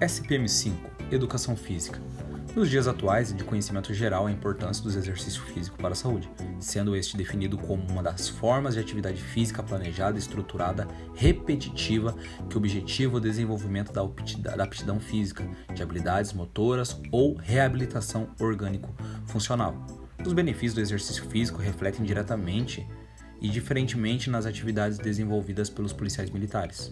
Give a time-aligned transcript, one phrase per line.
[0.00, 0.72] SPM5
[1.12, 2.00] Educação Física.
[2.56, 6.96] Nos dias atuais, de conhecimento geral a importância do exercício físico para a saúde, sendo
[6.96, 12.16] este definido como uma das formas de atividade física planejada, estruturada, repetitiva,
[12.48, 19.86] que objetiva o desenvolvimento da aptidão física, de habilidades motoras ou reabilitação orgânico-funcional.
[20.26, 22.86] Os benefícios do exercício físico refletem diretamente
[23.40, 26.90] e diferentemente nas atividades desenvolvidas pelos policiais militares.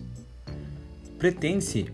[1.18, 1.90] Pretende-se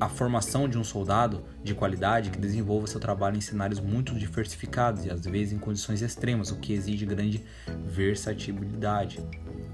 [0.00, 5.04] a formação de um soldado de qualidade que desenvolva seu trabalho em cenários muito diversificados
[5.04, 7.44] e às vezes em condições extremas, o que exige grande
[7.84, 9.20] versatilidade.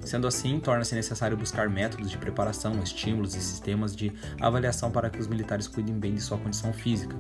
[0.01, 5.19] Sendo assim, torna-se necessário buscar métodos de preparação, estímulos e sistemas de avaliação para que
[5.19, 7.17] os militares cuidem bem de sua condição física.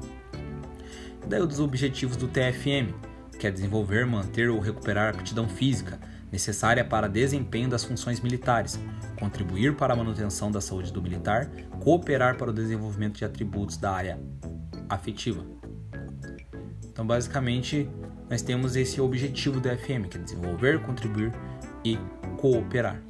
[1.27, 2.93] Daí os objetivos do TFM,
[3.39, 5.99] que é desenvolver, manter ou recuperar a aptidão física,
[6.35, 8.77] necessária para desempenho das funções militares,
[9.21, 11.49] contribuir para a manutenção da saúde do militar,
[11.79, 14.19] cooperar para o desenvolvimento de atributos da área
[14.89, 15.47] afetiva.
[16.85, 17.89] Então, basicamente,
[18.29, 21.33] nós temos esse objetivo do FM, que é desenvolver, contribuir
[21.85, 21.97] e
[22.39, 23.01] cooperar.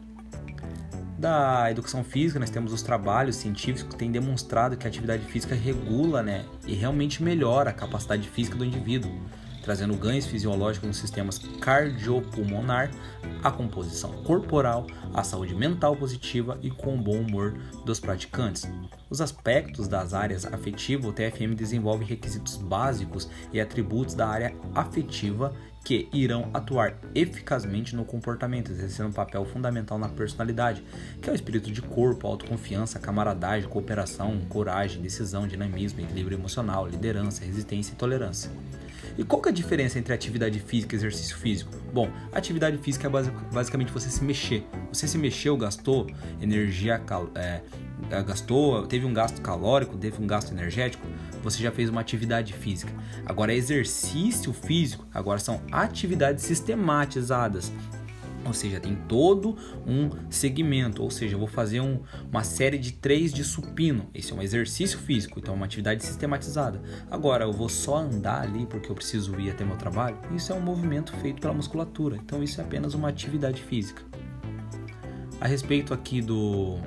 [1.19, 5.55] Da educação física, nós temos os trabalhos científicos que têm demonstrado que a atividade física
[5.55, 9.11] regula né, e realmente melhora a capacidade física do indivíduo,
[9.65, 12.91] trazendo ganhos fisiológicos nos sistemas cardiopulmonar,
[13.43, 18.71] a composição corporal, a saúde mental positiva e com o bom humor dos praticantes.
[19.09, 25.55] Os aspectos das áreas afetiva, o TFM desenvolve requisitos básicos e atributos da área afetiva
[25.83, 30.83] que irão atuar eficazmente no comportamento, exercendo um papel fundamental na personalidade,
[31.21, 37.45] que é o espírito de corpo, autoconfiança, camaradagem, cooperação, coragem, decisão, dinamismo, equilíbrio emocional, liderança,
[37.45, 38.51] resistência e tolerância.
[39.16, 41.70] E qual que é a diferença entre atividade física e exercício físico?
[41.92, 43.10] Bom, atividade física é
[43.52, 44.66] basicamente você se mexer.
[44.92, 46.06] Você se mexeu, gastou
[46.41, 47.00] energia,
[47.34, 47.60] é,
[48.22, 51.06] gastou, teve um gasto calórico, teve um gasto energético,
[51.42, 52.93] você já fez uma atividade física.
[53.26, 57.72] Agora, exercício físico, agora são atividades sistematizadas
[58.44, 59.56] ou seja, tem todo
[59.87, 62.00] um segmento, ou seja, eu vou fazer um,
[62.31, 64.09] uma série de três de supino.
[64.15, 66.81] Esse é um exercício físico, então é uma atividade sistematizada.
[67.10, 70.19] Agora, eu vou só andar ali porque eu preciso ir até meu trabalho.
[70.34, 74.03] Isso é um movimento feito pela musculatura, então isso é apenas uma atividade física.
[75.41, 76.78] A respeito aqui do,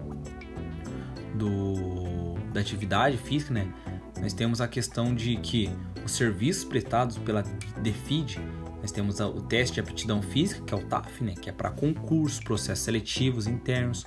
[1.36, 3.72] do da atividade física, né?
[4.20, 5.70] Nós temos a questão de que
[6.04, 7.44] os serviços prestados pela
[7.82, 8.40] DEFID
[8.88, 11.70] nós temos o teste de aptidão física, que é o TAF, né, que é para
[11.70, 14.06] concursos, processos seletivos internos,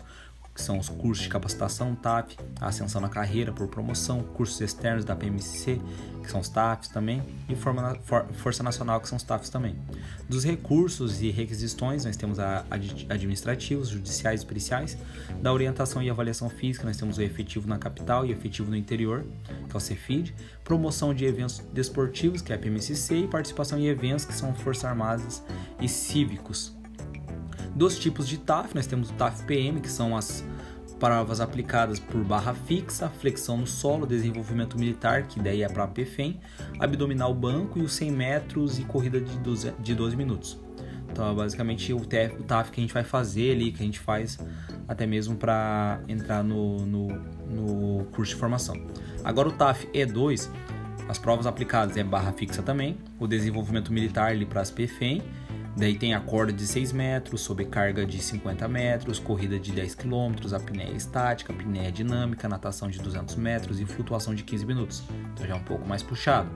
[0.54, 5.04] que são os cursos de capacitação TAF, a ascensão na carreira por promoção, cursos externos
[5.04, 5.80] da PMC,
[6.22, 7.54] que são os TAFs também, e
[8.34, 9.76] Força Nacional, que são os TAFs também.
[10.28, 12.64] Dos recursos e requisições, nós temos a
[13.08, 14.98] administrativos, judiciais e periciais.
[15.40, 19.24] Da orientação e avaliação física, nós temos o efetivo na capital e efetivo no interior,
[19.68, 20.34] que é o CEFID.
[20.62, 24.84] Promoção de eventos desportivos, que é a PMCC, e participação em eventos, que são Forças
[24.84, 25.42] Armadas
[25.80, 26.79] e Cívicos.
[27.74, 30.44] Dos tipos de TAF, nós temos o TAF PM, que são as
[30.98, 36.38] provas aplicadas por barra fixa, flexão no solo, desenvolvimento militar, que daí é para PFEM,
[36.78, 40.58] abdominal banco e os 100 metros e corrida de 12, de 12 minutos.
[41.10, 43.86] Então, é basicamente, o, TF, o TAF que a gente vai fazer ali, que a
[43.86, 44.38] gente faz
[44.86, 47.08] até mesmo para entrar no, no,
[47.48, 48.76] no curso de formação.
[49.24, 50.50] Agora, o TAF E2,
[51.08, 55.22] as provas aplicadas é barra fixa também, o desenvolvimento militar ali para as PFEM
[55.76, 60.34] Daí tem a corda de 6 metros, sobrecarga de 50 metros, corrida de 10 km,
[60.54, 65.02] apneia estática, apneia dinâmica, natação de 200 metros e flutuação de 15 minutos.
[65.32, 66.50] Então já é um pouco mais puxado.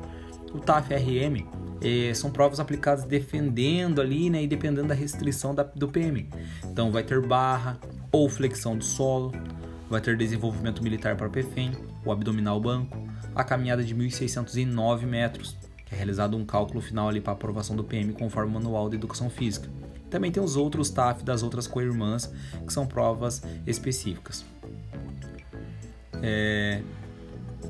[0.52, 1.47] O TAF-RM
[1.82, 6.28] eh, são provas aplicadas defendendo ali, né, e dependendo da restrição da, do PM.
[6.64, 7.78] Então vai ter barra
[8.12, 9.32] ou flexão do solo,
[9.88, 11.72] vai ter desenvolvimento militar para PFEM,
[12.04, 12.96] o abdominal banco,
[13.34, 15.56] a caminhada de 1.609 metros,
[15.94, 19.31] é realizado um cálculo final ali para aprovação do PM conforme o Manual de Educação
[19.31, 19.69] Física.
[20.10, 22.32] Também tem os outros TAF das outras co-irmãs,
[22.66, 24.44] que são provas específicas.
[26.23, 26.82] É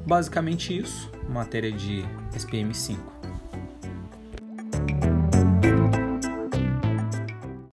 [0.07, 2.05] basicamente isso, matéria de
[2.35, 3.14] SPM 5.